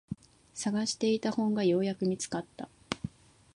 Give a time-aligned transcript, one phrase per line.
[0.55, 2.67] 探していた本がようやく見つかった。